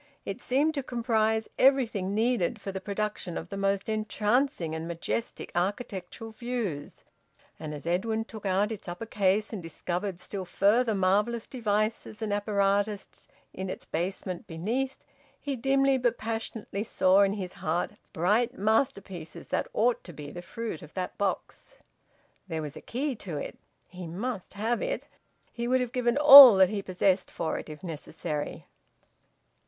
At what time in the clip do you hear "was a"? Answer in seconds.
22.63-22.81